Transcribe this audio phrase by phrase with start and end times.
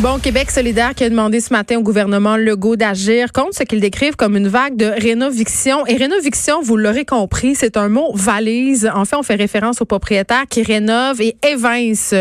[0.00, 3.80] Bon, Québec solidaire qui a demandé ce matin au gouvernement Legault d'agir contre ce qu'ils
[3.80, 5.84] décrivent comme une vague de rénoviction.
[5.86, 8.88] Et rénoviction, vous l'aurez compris, c'est un mot valise.
[8.94, 12.14] En fait, on fait référence aux propriétaires qui rénovent et évincent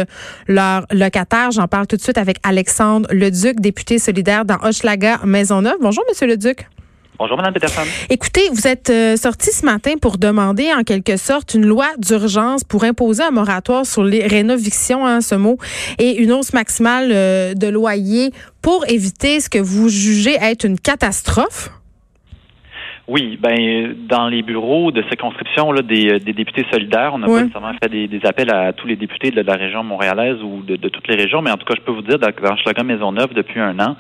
[0.48, 1.52] leurs locataires.
[1.52, 5.78] J'en parle tout de suite avec Alexandre Leduc, député solidaire dans Hochelaga Maisonneuve.
[5.80, 6.68] Bonjour, Monsieur Leduc.
[7.20, 7.82] Bonjour, Mme Peterson.
[8.10, 12.64] Écoutez, vous êtes euh, sorti ce matin pour demander en quelque sorte une loi d'urgence
[12.64, 15.58] pour imposer un moratoire sur les rénovictions, hein, ce mot,
[15.98, 18.32] et une hausse maximale euh, de loyer
[18.62, 21.72] pour éviter ce que vous jugez être une catastrophe.
[23.08, 27.28] Oui, ben dans les bureaux de circonscription là, des, euh, des députés solidaires, on n'a
[27.28, 30.62] pas nécessairement fait des, des, appels à tous les députés de la région montréalaise ou
[30.62, 32.84] de, de, toutes les régions, mais en tout cas, je peux vous dire, dans, dans
[32.84, 33.96] Maison Maisonneuve, depuis un an,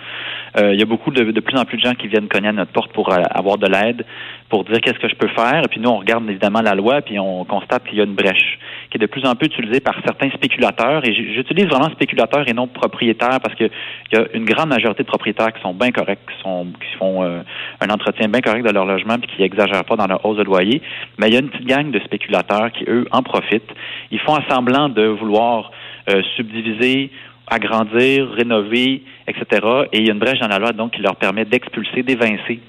[0.57, 2.49] euh, il y a beaucoup de, de, plus en plus de gens qui viennent cogner
[2.49, 4.05] à notre porte pour euh, avoir de l'aide,
[4.49, 5.61] pour dire qu'est-ce que je peux faire.
[5.63, 8.15] Et puis nous, on regarde évidemment la loi, puis on constate qu'il y a une
[8.15, 11.05] brèche qui est de plus en plus utilisée par certains spéculateurs.
[11.07, 13.69] Et j'utilise vraiment spéculateurs et non propriétaires parce qu'il
[14.13, 17.23] y a une grande majorité de propriétaires qui sont bien corrects, qui, sont, qui font
[17.23, 20.43] un entretien bien correct de leur logement puis qui exagèrent pas dans leur hausse de
[20.43, 20.81] loyer.
[21.17, 23.71] Mais il y a une petite gang de spéculateurs qui, eux, en profitent.
[24.11, 25.71] Ils font semblant de vouloir
[26.09, 27.11] euh, subdiviser
[27.49, 29.65] agrandir, rénover, etc.
[29.93, 32.59] Et il y a une brèche dans la loi donc qui leur permet d'expulser, d'évincer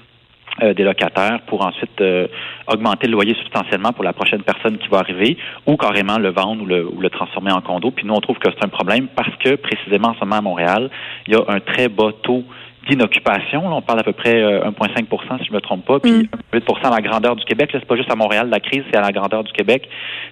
[0.61, 2.27] euh, des locataires pour ensuite euh,
[2.67, 6.63] augmenter le loyer substantiellement pour la prochaine personne qui va arriver ou carrément le vendre
[6.63, 7.91] ou le, ou le transformer en condo.
[7.91, 10.41] Puis nous, on trouve que c'est un problème parce que précisément en ce moment à
[10.41, 10.89] Montréal,
[11.27, 12.43] il y a un très bas taux
[12.89, 13.61] d'inoccupation.
[13.65, 14.73] On parle à peu près 1,5%
[15.11, 16.85] euh, si je me trompe pas, puis 8 mm.
[16.85, 17.73] à la grandeur du Québec.
[17.73, 19.87] Là, c'est pas juste à Montréal la crise, c'est à la grandeur du Québec.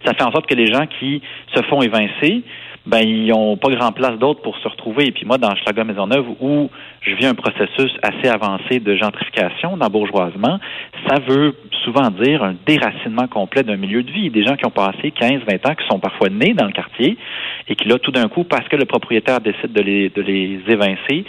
[0.05, 1.22] Ça fait en sorte que les gens qui
[1.53, 2.44] se font évincer,
[2.88, 5.07] ben ils n'ont pas grand place d'autre pour se retrouver.
[5.07, 6.69] Et puis moi, dans Schlager Maisonneuve, où
[7.02, 10.59] je vis un processus assez avancé de gentrification, d'embourgeoisement,
[11.08, 14.30] ça veut souvent dire un déracinement complet d'un milieu de vie.
[14.30, 17.17] Des gens qui ont passé 15, 20 ans, qui sont parfois nés dans le quartier,
[17.67, 20.61] et qui là, tout d'un coup, parce que le propriétaire décide de les, de les
[20.67, 21.25] évincer,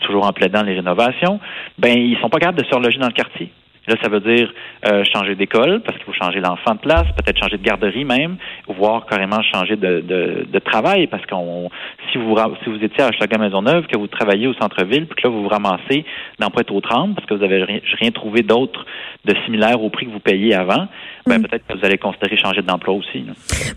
[0.00, 1.40] toujours en plaidant les rénovations,
[1.78, 3.50] ben ils sont pas capables de se reloger dans le quartier.
[3.88, 4.52] Là, ça veut dire
[4.88, 8.36] euh, changer d'école parce qu'il faut changer l'enfant de place, peut-être changer de garderie même,
[8.66, 11.70] voire carrément changer de, travail parce qu'on
[12.10, 15.28] si vous si vous étiez à Maison Maisonneuve, que vous travaillez au centre-ville, puis que
[15.28, 16.04] là vous vous ramassez
[16.40, 18.84] dans Pointe-aux-Trembles parce que vous avez rien, rien trouvé d'autre
[19.24, 20.88] de similaire au prix que vous payiez avant,
[21.26, 21.42] ben, mm.
[21.42, 23.24] peut-être que vous allez considérer changer d'emploi aussi.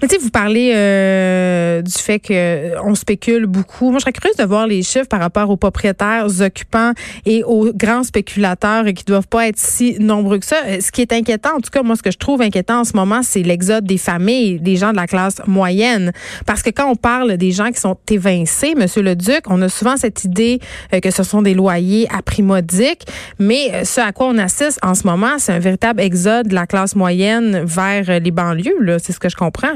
[0.02, 3.90] Mais tu sais, vous parlez euh, du fait qu'on spécule beaucoup.
[3.90, 6.92] Moi, je serais curieuse de voir les chiffres par rapport aux propriétaires occupants
[7.26, 10.58] et aux grands spéculateurs qui doivent pas être si nombreux que ça.
[10.68, 12.84] Euh, ce qui est inquiétant, en tout cas, moi, ce que je trouve inquiétant en
[12.84, 16.12] ce moment, c'est l'exode des familles, des gens de la classe moyenne.
[16.46, 19.70] Parce que quand on parle des gens qui sont évincés, Monsieur le Duc, on a
[19.70, 20.60] souvent cette idée
[20.94, 23.06] euh, que ce sont des loyers à prix modique,
[23.40, 26.56] mais euh, ce à quoi on assiste en ce moment, c'est un véritable exode de
[26.56, 28.98] la classe moyenne vers les banlieues.
[29.00, 29.76] C'est ce que je comprends.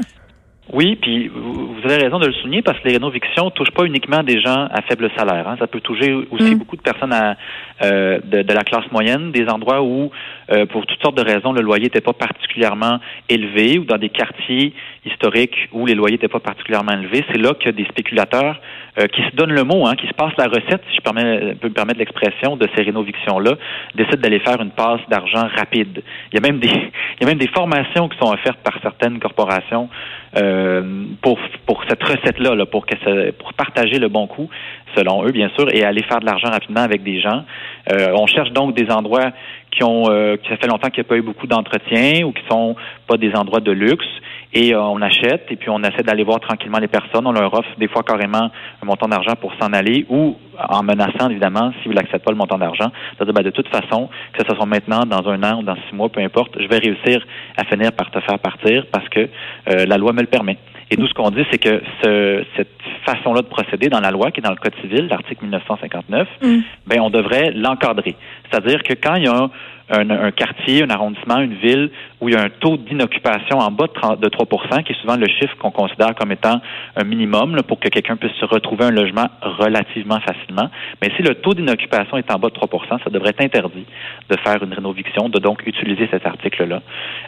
[0.72, 4.22] Oui, puis vous avez raison de le souligner parce que les rénovictions touchent pas uniquement
[4.22, 5.46] des gens à faible salaire.
[5.46, 5.56] Hein.
[5.58, 6.58] Ça peut toucher aussi mm.
[6.58, 7.36] beaucoup de personnes à,
[7.82, 10.10] euh, de, de, la classe moyenne, des endroits où,
[10.50, 14.10] euh, pour toutes sortes de raisons, le loyer n'était pas particulièrement élevé ou dans des
[14.10, 14.72] quartiers
[15.04, 17.24] historiques où les loyers n'étaient pas particulièrement élevés.
[17.30, 18.60] C'est là que des spéculateurs
[18.98, 21.68] euh, qui se donnent le mot, hein, qui se passent la recette, si je peux
[21.68, 23.54] me permettre l'expression, de ces rénovictions-là,
[23.94, 26.02] décident d'aller faire une passe d'argent rapide.
[26.32, 28.78] Il y a même des, il y a même des formations qui sont offertes par
[28.82, 29.88] certaines corporations
[30.36, 34.48] euh, pour pour cette recette-là, là, pour que ça, pour partager le bon coup,
[34.96, 37.44] selon eux bien sûr, et aller faire de l'argent rapidement avec des gens.
[37.92, 39.32] Euh, on cherche donc des endroits
[39.74, 42.32] qui ont euh, qui ça fait longtemps qu'il n'y a pas eu beaucoup d'entretien ou
[42.32, 42.76] qui sont
[43.06, 44.06] pas des endroits de luxe
[44.52, 47.26] et euh, on achète et puis on essaie d'aller voir tranquillement les personnes.
[47.26, 48.50] On leur offre des fois carrément
[48.82, 50.36] un montant d'argent pour s'en aller ou
[50.68, 54.08] en menaçant évidemment si vous n'acceptez pas le montant d'argent, c'est-à-dire ben, de toute façon
[54.32, 56.78] que ce soit maintenant, dans un an ou dans six mois, peu importe, je vais
[56.78, 57.24] réussir
[57.56, 60.58] à finir par te faire partir parce que euh, la loi me le permet.
[60.90, 62.68] Et nous, ce qu'on dit, c'est que ce, cette
[63.06, 66.58] façon-là de procéder dans la loi, qui est dans le Code civil, l'article 1959, mm.
[66.86, 68.16] ben, on devrait l'encadrer.
[68.54, 69.50] C'est-à-dire que quand il y a
[69.90, 71.90] un, quartier, un arrondissement, une ville
[72.20, 75.26] où il y a un taux d'inoccupation en bas de, 3% qui est souvent le
[75.26, 76.60] chiffre qu'on considère comme étant
[76.96, 80.70] un minimum pour que quelqu'un puisse se retrouver un logement relativement facilement.
[81.02, 83.86] Mais si le taux d'inoccupation est en bas de 3% ça devrait être interdit
[84.30, 86.80] de faire une rénoviction, de donc utiliser cet article-là.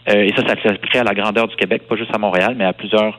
[0.08, 2.64] Euh, et ça, ça s'appliquerait à la grandeur du Québec, pas juste à Montréal, mais
[2.64, 3.18] à plusieurs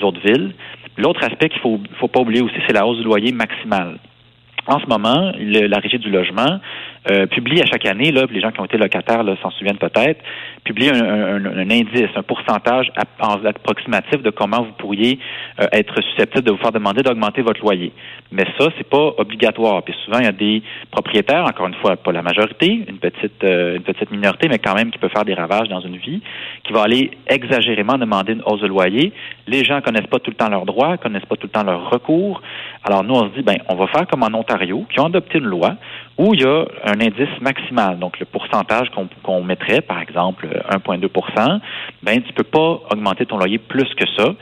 [0.00, 0.54] autres villes.
[0.96, 3.98] L'autre aspect qu'il faut, faut pas oublier aussi, c'est la hausse du loyer maximale.
[4.68, 6.60] En ce moment, la Régie du logement
[7.30, 10.20] publie à chaque année, là, les gens qui ont été locataires s'en souviennent peut-être,
[10.64, 15.18] publie un, indice, un pourcentage approximatif de comment vous pourriez
[15.60, 17.92] euh, être susceptible de vous faire demander d'augmenter votre loyer.
[18.32, 19.82] Mais ça, c'est pas obligatoire.
[19.82, 23.42] Puis souvent, il y a des propriétaires, encore une fois, pas la majorité, une petite,
[23.44, 26.20] euh, une petite minorité, mais quand même qui peut faire des ravages dans une vie,
[26.64, 29.12] qui va aller exagérément demander une hausse de loyer.
[29.46, 31.90] Les gens connaissent pas tout le temps leurs droits, connaissent pas tout le temps leurs
[31.90, 32.42] recours.
[32.84, 35.38] Alors nous, on se dit, ben, on va faire comme en Ontario, qui ont adopté
[35.38, 35.76] une loi
[36.18, 38.88] où il y a un indice maximal, donc le pourcentage
[39.22, 41.60] qu'on mettrait, par exemple 1,2%
[42.02, 44.34] ben tu peux pas augmenter ton loyer plus que ça.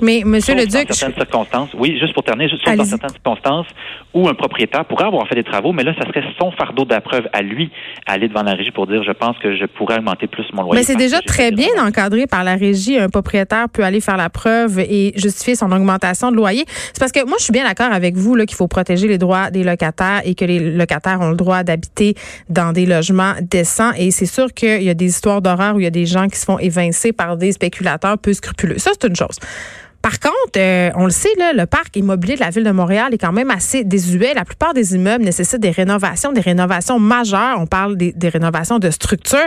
[0.00, 0.88] Mais, Monsieur le Duc.
[0.88, 3.66] Dans certaines circonstances, oui, juste pour terminer, juste dans certaines circonstances
[4.12, 7.28] où un propriétaire pourrait avoir fait des travaux, mais là, ça serait son fardeau d'appreuve
[7.32, 7.70] à lui
[8.06, 10.80] aller devant la régie pour dire je pense que je pourrais augmenter plus mon loyer.
[10.80, 12.98] Mais c'est déjà très bien encadré par la régie.
[12.98, 16.64] Un propriétaire peut aller faire la preuve et justifier son augmentation de loyer.
[16.66, 19.18] C'est parce que moi, je suis bien d'accord avec vous là qu'il faut protéger les
[19.18, 22.14] droits des locataires et que les locataires ont le droit d'habiter
[22.48, 23.92] dans des logements décents.
[23.96, 26.26] Et c'est sûr qu'il y a des histoires d'horreur où il y a des gens
[26.28, 28.78] qui se font évincer par des spéculateurs peu scrupuleux.
[28.78, 29.38] Ça, c'est une chose.
[30.02, 33.12] Par contre, euh, on le sait, là, le parc immobilier de la ville de Montréal
[33.12, 34.32] est quand même assez désuet.
[34.34, 37.56] La plupart des immeubles nécessitent des rénovations, des rénovations majeures.
[37.58, 39.38] On parle des, rénovations de structures.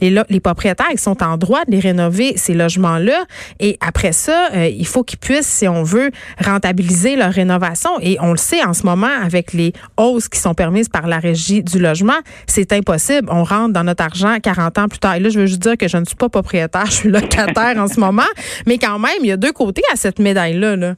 [0.00, 3.24] Les, les, propriétaires, ils sont en droit de les rénover, ces logements-là.
[3.58, 6.10] Et après ça, euh, il faut qu'ils puissent, si on veut,
[6.44, 7.90] rentabiliser leur rénovation.
[8.00, 11.20] Et on le sait en ce moment, avec les hausses qui sont permises par la
[11.20, 13.28] régie du logement, c'est impossible.
[13.30, 15.14] On rentre dans notre argent 40 ans plus tard.
[15.14, 17.78] Et là, je veux juste dire que je ne suis pas propriétaire, je suis locataire
[17.78, 18.22] en ce moment.
[18.66, 20.76] Mais quand même, il y a deux côtés à cette médaille-là.
[20.76, 20.94] Là?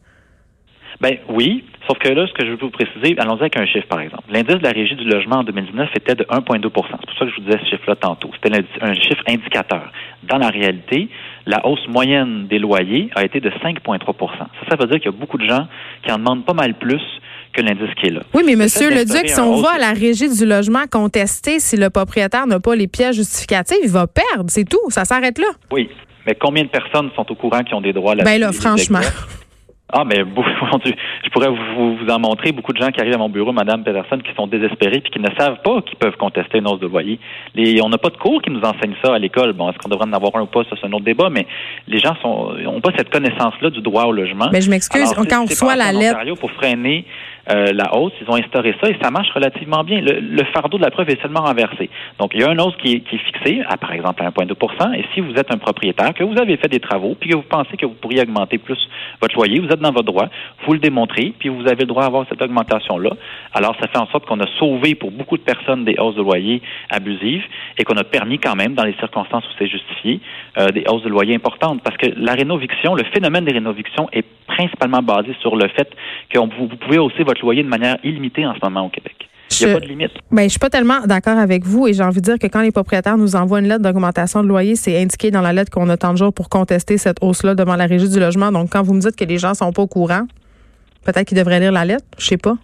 [1.01, 3.87] Ben oui, sauf que là, ce que je veux vous préciser, allons-y avec un chiffre,
[3.89, 4.25] par exemple.
[4.31, 7.31] L'indice de la régie du logement en 2019 était de 1,2% C'est pour ça que
[7.31, 8.31] je vous disais ce chiffre-là tantôt.
[8.35, 9.93] C'était un chiffre indicateur.
[10.23, 11.09] Dans la réalité,
[11.47, 15.15] la hausse moyenne des loyers a été de 5,3% Ça, ça veut dire qu'il y
[15.15, 15.67] a beaucoup de gens
[16.05, 17.03] qui en demandent pas mal plus
[17.53, 18.23] que l'indice qui est là.
[18.33, 21.77] Oui, mais Monsieur le Duc, si on va à la régie du logement contester si
[21.77, 24.91] le propriétaire n'a pas les pièces justificatives, il va perdre, c'est tout.
[24.91, 25.47] Ça s'arrête là.
[25.71, 25.89] Oui,
[26.27, 29.01] mais combien de personnes sont au courant qui ont des droits là Ben là, franchement.
[29.97, 30.17] Ah, mais
[31.25, 33.85] je pourrais vous, vous, en montrer beaucoup de gens qui arrivent à mon bureau, Madame
[33.85, 36.89] Peterson, qui sont désespérés puis qui ne savent pas qu'ils peuvent contester une hausse de
[36.89, 37.21] loyer.
[37.55, 39.53] Les, on n'a pas de cours qui nous enseignent ça à l'école.
[39.53, 40.65] Bon, est-ce qu'on devrait en avoir un ou pas?
[40.65, 41.29] Ça, c'est un autre débat.
[41.31, 41.47] Mais
[41.87, 44.49] les gens sont n'ont pas cette connaissance-là du droit au logement.
[44.53, 45.13] Mais je m'excuse.
[45.15, 47.05] Quand on reçoit la lettre pour freiner
[47.51, 50.01] euh, la hausse, ils ont instauré ça et ça marche relativement bien.
[50.01, 51.91] Le, fardeau de la preuve est seulement renversé.
[52.19, 54.31] Donc, il y a une hausse qui est, qui est fixée à, par exemple, à
[54.31, 57.37] 1,2% Et si vous êtes un propriétaire, que vous avez fait des travaux, puis que
[57.37, 58.79] vous pensez que vous pourriez augmenter plus
[59.21, 60.29] votre loyer, vous êtes dans votre droit,
[60.67, 63.11] vous le démontrez, puis vous avez le droit d'avoir cette augmentation-là.
[63.53, 66.23] Alors, ça fait en sorte qu'on a sauvé pour beaucoup de personnes des hausses de
[66.23, 67.45] loyer abusives
[67.79, 70.21] et qu'on a permis quand même, dans les circonstances où c'est justifié,
[70.59, 71.83] euh, des hausses de loyer importantes.
[71.83, 75.91] Parce que la rénoviction, le phénomène des rénovictions est principalement basé sur le fait
[76.31, 79.29] que vous pouvez hausser votre loyer de manière illimitée en ce moment au Québec.
[79.61, 80.13] Il n'y a pas de limite.
[80.31, 82.63] Ben, je suis pas tellement d'accord avec vous et j'ai envie de dire que quand
[82.63, 85.89] les propriétaires nous envoient une lettre d'augmentation de loyer, c'est indiqué dans la lettre qu'on
[85.91, 88.51] a tant de jours pour contester cette hausse-là devant la régie du logement.
[88.51, 90.27] Donc, quand vous me dites que les gens sont pas au courant,
[91.05, 92.05] peut-être qu'ils devraient lire la lettre.
[92.19, 92.57] Je sais pas.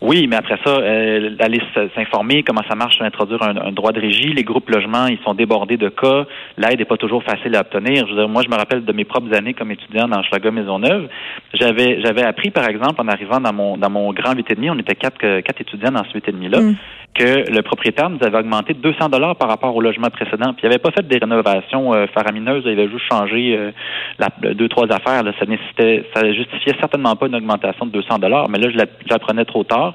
[0.00, 1.60] Oui, mais après ça, euh, aller
[1.94, 4.32] s'informer comment ça marche, introduire un, droit de régie.
[4.32, 6.26] Les groupes logements, ils sont débordés de cas.
[6.56, 8.06] L'aide n'est pas toujours facile à obtenir.
[8.28, 11.08] Moi, je me rappelle de mes propres années comme étudiant dans Schlager Maisonneuve.
[11.54, 14.94] J'avais, j'avais appris, par exemple, en arrivant dans mon, dans mon grand 8,5, on était
[14.94, 16.76] quatre, quatre étudiants dans ce 8,5-là, mm.
[17.18, 20.52] Que le propriétaire nous avait augmenté 200 dollars par rapport au logement précédent.
[20.54, 22.62] Puis il n'avait pas fait des rénovations euh, faramineuses.
[22.64, 23.72] Il avait juste changé euh,
[24.18, 25.22] la, deux, trois affaires.
[25.24, 25.32] Là.
[25.38, 28.48] Ça nécessitait, ça justifiait certainement pas une augmentation de 200 dollars.
[28.48, 28.78] Mais là, je
[29.10, 29.94] l'apprenais trop tard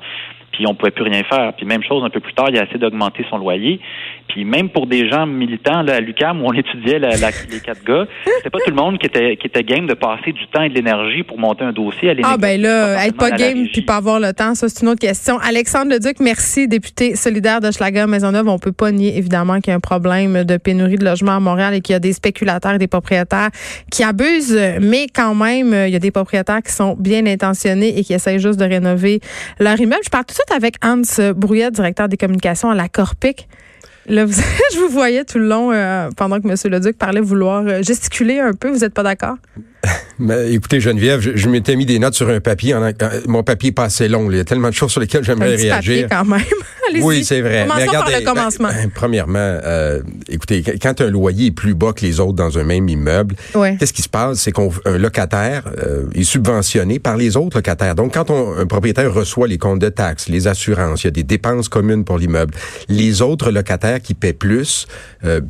[0.53, 1.53] puis on pouvait plus rien faire.
[1.57, 3.79] Puis même chose, un peu plus tard, il a essayé d'augmenter son loyer.
[4.27, 7.83] Puis même pour des gens militants là, à l'UCAM où on étudiait la, les quatre
[7.83, 8.05] gars,
[8.37, 10.69] c'était pas tout le monde qui était qui était game de passer du temps et
[10.69, 12.11] de l'énergie pour monter un dossier.
[12.11, 14.89] À ah ben là, être pas game puis pas avoir le temps, ça c'est une
[14.89, 15.37] autre question.
[15.39, 18.47] Alexandre Leduc, merci, député solidaire de Schlager Maisonneuve.
[18.47, 21.39] On peut pas nier évidemment qu'il y a un problème de pénurie de logements à
[21.39, 23.49] Montréal et qu'il y a des spéculateurs et des propriétaires
[23.91, 28.03] qui abusent, mais quand même, il y a des propriétaires qui sont bien intentionnés et
[28.03, 29.19] qui essayent juste de rénover
[29.59, 30.01] leur immeuble.
[30.03, 31.01] Je parle tout de suite avec Hans
[31.35, 33.47] Brouillet, directeur des communications à la Corpic.
[34.07, 34.25] Là,
[34.73, 36.71] je vous voyais tout le long euh, pendant que M.
[36.71, 38.69] Leduc parlait vouloir euh, gesticuler un peu.
[38.69, 39.37] Vous n'êtes pas d'accord?
[40.19, 42.73] Mais écoutez, Geneviève, je, m'étais mis des notes sur un papier.
[42.75, 42.91] En,
[43.27, 44.29] mon papier est pas assez long.
[44.31, 45.75] Il y a tellement de choses sur lesquelles j'aimerais réagir.
[45.75, 46.41] Papier quand même.
[47.01, 47.65] oui, c'est vrai.
[47.67, 48.67] Commençons par le commencement.
[48.69, 52.63] Ben, premièrement, euh, écoutez, quand un loyer est plus bas que les autres dans un
[52.63, 53.35] même immeuble,
[53.79, 54.39] qu'est-ce qui se passe?
[54.39, 57.95] C'est qu'un locataire euh, est subventionné par les autres locataires.
[57.95, 61.11] Donc, quand on, un propriétaire reçoit les comptes de taxes, les assurances, il y a
[61.11, 62.53] des dépenses communes pour l'immeuble,
[62.87, 64.87] les autres locataires qui paient plus
[65.25, 65.41] euh,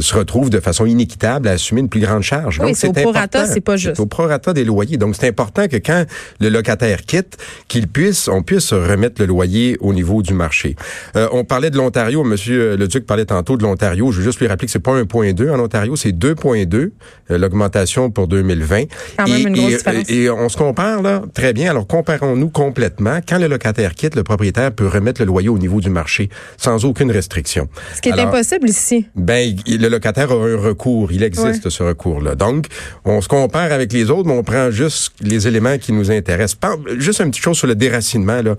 [0.00, 2.60] se retrouvent de façon inéquitable à assumer une plus grande charge.
[2.62, 3.96] Oui, c'est au prorata, c'est pas pas juste.
[3.96, 4.96] C'est au prorata des loyers.
[4.96, 6.04] Donc, c'est important que quand
[6.40, 7.36] le locataire quitte,
[7.68, 10.76] qu'il puisse, on puisse remettre le loyer au niveau du marché.
[11.16, 12.24] Euh, on parlait de l'Ontario.
[12.24, 14.10] Monsieur le Duc parlait tantôt de l'Ontario.
[14.12, 16.90] Je veux juste lui rappeler que c'est pas 1.2 en Ontario, c'est 2.2
[17.30, 18.84] euh, l'augmentation pour 2020.
[19.16, 20.10] Quand même une grosse différence.
[20.10, 21.70] et, on se compare là très bien.
[21.70, 23.20] Alors comparons-nous complètement.
[23.26, 26.84] Quand le locataire quitte, le propriétaire peut remettre le loyer au niveau du marché sans
[26.84, 27.68] aucune restriction.
[27.94, 29.06] Ce qui est impossible ici.
[29.14, 31.12] Ben le locataire a un recours.
[31.12, 32.34] Il existe ce recours-là.
[32.34, 32.66] Donc
[33.04, 36.58] on se compare avec les autres, mais on prend juste les éléments qui nous intéressent.
[36.98, 38.56] Juste une petite chose sur le déracinement là.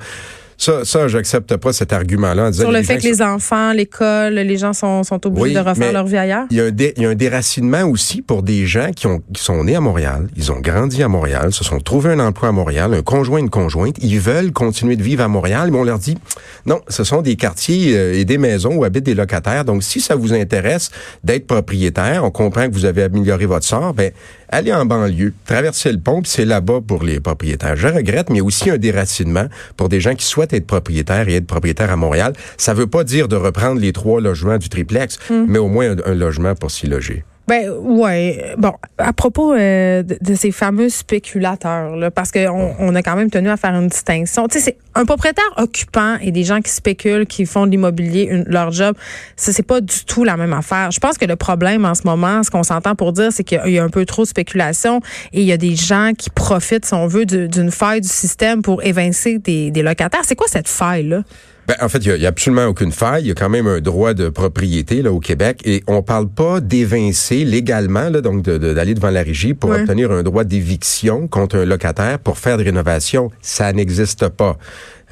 [0.57, 2.53] Ça, ça j'accepte pas cet argument-là.
[2.53, 6.05] Sur le fait que les enfants, l'école, les gens sont, sont obligés de refaire leur
[6.05, 6.45] vie ailleurs?
[6.51, 9.21] Il y, a un il y a un déracinement aussi pour des gens qui, ont,
[9.33, 12.49] qui sont nés à Montréal, ils ont grandi à Montréal, se sont trouvés un emploi
[12.49, 15.83] à Montréal, un conjoint, une conjointe, ils veulent continuer de vivre à Montréal, mais on
[15.83, 16.17] leur dit,
[16.65, 19.99] non, ce sont des quartiers euh, et des maisons où habitent des locataires, donc si
[19.99, 20.89] ça vous intéresse
[21.23, 24.11] d'être propriétaire, on comprend que vous avez amélioré votre sort, ben
[24.49, 27.75] allez en banlieue, traversez le pont, puis c'est là-bas pour les propriétaires.
[27.75, 29.45] Je regrette, mais il y a aussi un déracinement
[29.77, 32.33] pour des gens qui souhaitent être propriétaires et être propriétaires à Montréal.
[32.57, 35.45] Ça veut pas dire de reprendre les trois logements du triplex, hmm.
[35.47, 37.23] mais au moins un logement pour s'y loger.
[37.47, 38.55] Ben ouais.
[38.57, 43.29] Bon, à propos euh, de, ces fameux spéculateurs, là, parce qu'on on a quand même
[43.29, 44.47] tenu à faire une distinction.
[44.47, 48.43] Tu sais, c'est un propriétaire occupant et des gens qui spéculent, qui font de l'immobilier
[48.47, 48.95] leur job.
[49.35, 50.89] Ça, c'est pas du tout la même affaire.
[50.89, 53.61] Je pense que le problème en ce moment, ce qu'on s'entend pour dire, c'est qu'il
[53.67, 56.85] y a un peu trop de spéculation et il y a des gens qui profitent,
[56.85, 60.21] si on veut, d'une faille du système pour évincer des, des locataires.
[60.23, 61.21] C'est quoi cette faille là?
[61.67, 63.23] Ben, en fait, il n'y a, absolument aucune faille.
[63.23, 66.27] Il y a quand même un droit de propriété là au Québec et on parle
[66.29, 71.57] pas d'évincer légalement, là, donc d'aller devant la régie pour obtenir un droit d'éviction contre
[71.57, 73.31] un locataire pour faire des rénovations.
[73.41, 74.57] Ça n'existe pas.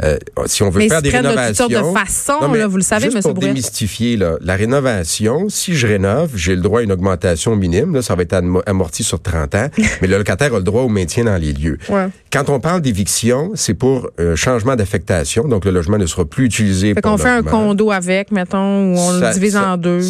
[0.02, 3.22] Euh, si on veut faire des rénovations, de, de façon, là, vous le savez, juste
[3.22, 7.94] pour démystifier là, la rénovation, si je rénove, j'ai le droit à une augmentation minime.
[7.94, 9.68] Là, ça va être amorti sur 30 ans,
[10.02, 11.78] mais le locataire a le droit au maintien dans les lieux.
[11.90, 12.08] Ouais.
[12.32, 16.46] Quand on parle d'éviction, c'est pour un changement d'affectation, donc le logement ne sera plus
[16.46, 16.96] utilisé.
[16.96, 20.02] Fait qu'on fait un condo avec, mettons, ou on le divise en deux.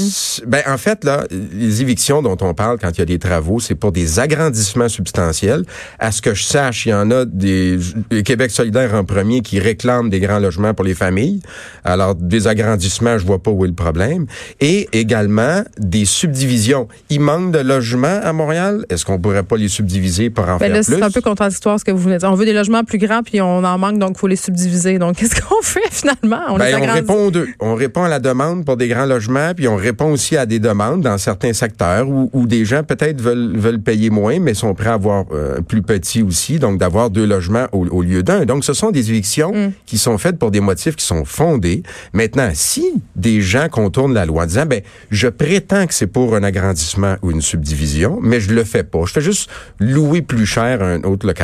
[0.47, 3.59] Ben en fait là, les évictions dont on parle quand il y a des travaux,
[3.59, 5.63] c'est pour des agrandissements substantiels.
[5.99, 7.77] À ce que je sache, il y en a des
[8.25, 11.41] Québec solidaire en premier qui réclament des grands logements pour les familles.
[11.83, 14.25] Alors des agrandissements, je vois pas où est le problème.
[14.61, 16.87] Et également des subdivisions.
[17.09, 18.85] Il manque de logements à Montréal.
[18.89, 20.95] Est-ce qu'on pourrait pas les subdiviser pour en ben faire là, plus?
[20.95, 23.63] C'est un peu contradictoire ce que vous on veut des logements plus grands, puis on
[23.63, 24.99] en manque, donc il faut les subdiviser.
[24.99, 26.41] Donc, qu'est-ce qu'on fait finalement?
[26.49, 27.47] On, ben, on répond aux deux.
[27.59, 30.59] On répond à la demande pour des grands logements, puis on répond aussi à des
[30.59, 34.73] demandes dans certains secteurs où, où des gens peut-être veulent, veulent payer moins, mais sont
[34.73, 38.45] prêts à avoir euh, plus petit aussi, donc d'avoir deux logements au, lieu d'un.
[38.45, 39.62] Donc, ce sont des évictions mm.
[39.85, 41.83] Qui sont faites pour des motifs qui sont fondés.
[42.13, 46.35] Maintenant, si des gens contournent la loi en disant, ben, je prétends que c'est pour
[46.35, 49.05] un agrandissement ou une subdivision, mais je le fais pas.
[49.05, 51.43] Je fais juste louer plus cher à un autre locataire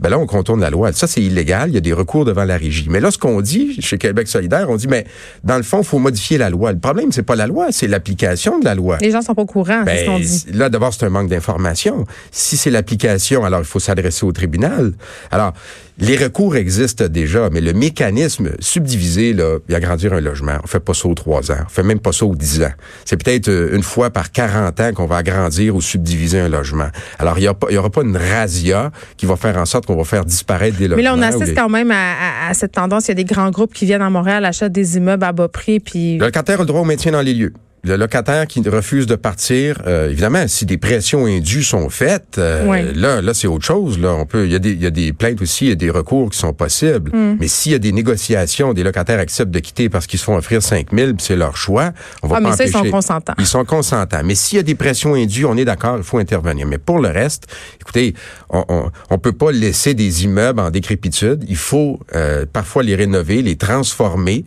[0.00, 0.92] ben là, on contourne la loi.
[0.92, 1.70] Ça, c'est illégal.
[1.70, 2.86] Il y a des recours devant la régie.
[2.88, 5.04] Mais là, ce qu'on dit chez Québec solidaire, on dit, mais
[5.44, 6.72] dans le fond, il faut modifier la loi.
[6.72, 8.98] Le problème, c'est pas la loi, c'est l'application de la loi.
[9.00, 10.44] Les gens sont pas au courant, c'est ce qu'on ben, dit.
[10.52, 12.06] Là, d'abord, c'est un manque d'information.
[12.30, 14.92] Si c'est l'application, alors il faut s'adresser au tribunal.
[15.30, 15.52] Alors,
[16.00, 20.80] les recours existent déjà, mais le mécanisme subdivisé, là, il agrandir un logement, on fait
[20.80, 22.72] pas ça aux trois ans, on fait même pas ça aux dix ans.
[23.04, 26.88] C'est peut-être euh, une fois par 40 ans qu'on va agrandir ou subdiviser un logement.
[27.18, 30.24] Alors, il y, aura pas une razzia qui va faire en sorte qu'on va faire
[30.24, 30.96] disparaître des logements.
[30.96, 33.06] Mais là, on assiste quand même à, cette tendance.
[33.06, 35.48] Il y a des grands groupes qui viennent à Montréal, achètent des immeubles à bas
[35.48, 36.18] prix, puis...
[36.18, 39.14] Le locataire a le droit au maintien dans les lieux le locataire qui refuse de
[39.16, 43.98] partir, euh, évidemment, si des pressions indues sont faites, euh, là, là, c'est autre chose.
[43.98, 45.72] Là, on peut, il y a des, il y a des plaintes aussi, il y
[45.72, 47.10] a des recours qui sont possibles.
[47.14, 47.36] Mm.
[47.40, 50.36] Mais s'il y a des négociations, des locataires acceptent de quitter parce qu'ils se font
[50.36, 51.92] offrir 5 000, c'est leur choix.
[52.22, 53.34] On va ah, mais ça, ils sont consentants.
[53.38, 54.20] Ils sont consentants.
[54.24, 56.66] Mais s'il y a des pressions indues, on est d'accord, il faut intervenir.
[56.66, 57.46] Mais pour le reste,
[57.80, 58.14] écoutez,
[58.50, 61.44] on, on, on, peut pas laisser des immeubles en décrépitude.
[61.48, 64.44] Il faut euh, parfois les rénover, les transformer.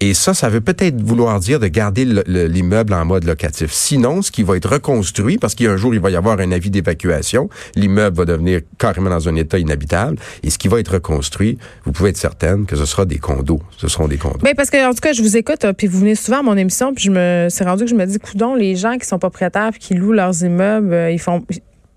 [0.00, 3.72] Et ça, ça veut peut-être vouloir dire de garder l'immeuble en mode locatif.
[3.72, 6.16] Sinon, ce qui va être reconstruit, parce qu'il y a un jour, il va y
[6.16, 10.68] avoir un avis d'évacuation, l'immeuble va devenir carrément dans un état inhabitable, et ce qui
[10.68, 13.60] va être reconstruit, vous pouvez être certaine que ce sera des condos.
[13.76, 14.38] Ce seront des condos.
[14.42, 16.56] Ben, parce que, en tout cas, je vous écoute, puis vous venez souvent à mon
[16.56, 19.18] émission, puis je me, c'est rendu que je me dis, coudon, les gens qui sont
[19.18, 21.44] propriétaires puis qui louent leurs immeubles, euh, ils font,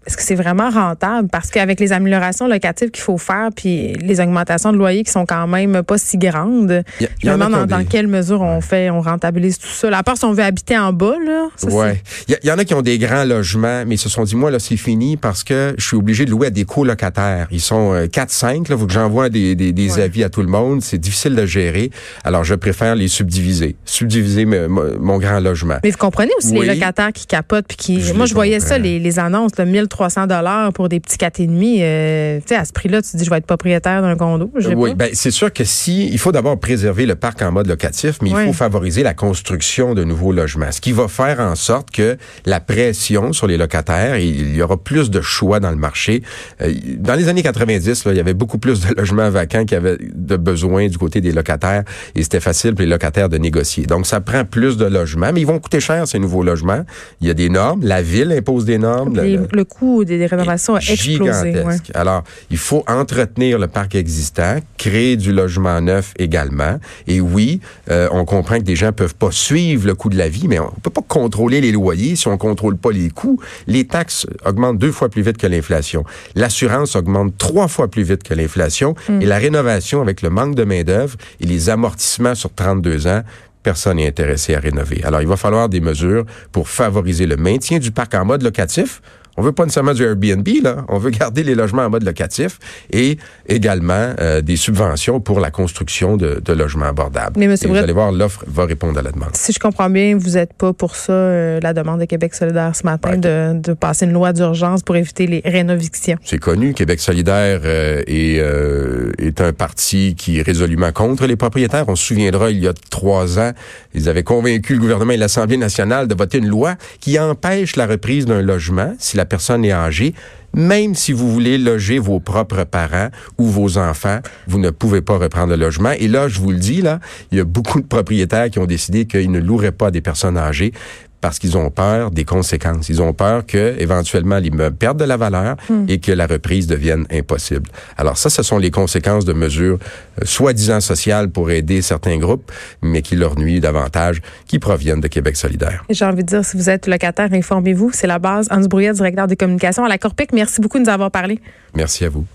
[0.07, 1.27] est-ce que c'est vraiment rentable?
[1.27, 5.25] Parce qu'avec les améliorations locatives qu'il faut faire, puis les augmentations de loyers qui sont
[5.25, 9.59] quand même pas si grandes, je me demande dans, quelle mesure on fait, on rentabilise
[9.59, 9.89] tout ça.
[9.89, 11.47] à part si on veut habiter en bas, là.
[11.69, 12.01] ouais.
[12.29, 14.49] Il y, en a qui ont des grands logements, mais ils se sont dit, moi,
[14.49, 17.47] là, c'est fini parce que je suis obligé de louer à des colocataires.
[17.51, 20.81] Ils sont 4-5, euh, là, faut que j'envoie des, des, avis à tout le monde.
[20.81, 21.91] C'est difficile de gérer.
[22.23, 23.75] Alors, je préfère les subdiviser.
[23.83, 25.77] Subdiviser mon, grand logement.
[25.83, 28.99] Mais vous comprenez aussi les locataires qui capotent puis qui, moi, je voyais ça, les,
[28.99, 32.71] les annonces, le 1300 300 dollars pour des petits 4,5, euh, tu sais, à ce
[32.71, 34.51] prix-là, tu te dis, je vais être propriétaire d'un condo.
[34.75, 38.19] oui, ben c'est sûr que si, il faut d'abord préserver le parc en mode locatif,
[38.21, 41.89] mais il faut favoriser la construction de nouveaux logements, ce qui va faire en sorte
[41.89, 46.21] que la pression sur les locataires, il y aura plus de choix dans le marché.
[46.61, 49.73] Euh, dans les années 90, là, il y avait beaucoup plus de logements vacants qu'il
[49.73, 53.37] y avait de besoins du côté des locataires et c'était facile pour les locataires de
[53.37, 53.87] négocier.
[53.87, 56.83] Donc, ça prend plus de logements, mais ils vont coûter cher, ces nouveaux logements.
[57.19, 59.15] Il y a des normes, la ville impose des normes.
[59.15, 61.63] le, coût des, rénovations a explosé.
[61.93, 66.79] Alors, il faut entretenir le parc existant, créer du logement neuf également.
[67.07, 70.29] Et oui, euh, on comprend que des gens peuvent pas suivre le coût de la
[70.29, 73.39] vie, mais on peut pas contrôler les loyers si on contrôle pas les coûts.
[73.67, 76.03] Les taxes augmentent deux fois plus vite que l'inflation.
[76.35, 78.95] L'assurance augmente trois fois plus vite que l'inflation.
[79.09, 79.21] Hmm.
[79.21, 83.21] Et la rénovation, avec le manque de main-d'œuvre et les amortissements sur 32 ans,
[83.63, 85.03] personne n'est intéressé à rénover.
[85.03, 89.01] Alors, il va falloir des mesures pour favoriser le maintien du parc en mode locatif.
[89.39, 90.83] On veut pas nécessairement du Airbnb, là.
[90.89, 92.57] On veut garder les logements en mode locatif
[92.91, 97.33] et également euh, des subventions pour la construction de, de logements abordables.
[97.37, 99.29] Mais vous allez voir, l'offre va répondre à la demande.
[99.33, 102.75] Si je comprends bien, vous n'êtes pas pour ça, euh, la demande de Québec solidaire
[102.75, 106.17] ce matin, de, de, passer une loi d'urgence pour éviter les rénovictions.
[106.23, 106.73] C'est connu.
[106.73, 111.85] Québec solidaire euh, est, est un parti qui est résolument contre les propriétaires.
[111.87, 113.51] On se souviendra, il y a trois ans,
[113.93, 117.85] ils avaient convaincu le gouvernement et l'Assemblée nationale de voter une loi qui empêche la
[117.85, 120.13] reprise d'un logement si la personne est âgée,
[120.57, 125.17] même si vous voulez loger vos propres parents ou vos enfants, vous ne pouvez pas
[125.17, 125.91] reprendre le logement.
[125.91, 126.99] Et là, je vous le dis, là,
[127.31, 130.37] il y a beaucoup de propriétaires qui ont décidé qu'ils ne loueraient pas des personnes
[130.37, 130.73] âgées
[131.21, 132.89] parce qu'ils ont peur des conséquences.
[132.89, 135.85] Ils ont peur que éventuellement l'immeuble perde de la valeur hmm.
[135.87, 137.69] et que la reprise devienne impossible.
[137.97, 139.77] Alors ça, ce sont les conséquences de mesures
[140.21, 145.07] euh, soi-disant sociales pour aider certains groupes, mais qui leur nuisent davantage, qui proviennent de
[145.07, 145.83] Québec solidaire.
[145.89, 147.91] J'ai envie de dire, si vous êtes locataire, informez-vous.
[147.93, 148.47] C'est la base.
[148.51, 150.31] Hans Brouillet, directeur des communications à la Corpic.
[150.47, 151.41] Merci beaucoup de nous avoir parlé.
[151.73, 152.25] Merci à vous.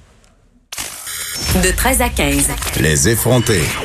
[1.64, 2.48] De 13 à 15.
[2.78, 3.62] Les effrontés.